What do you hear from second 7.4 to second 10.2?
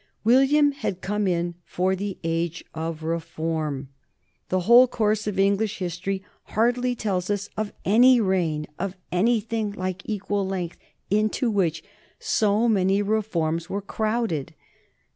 of any reign, of anything like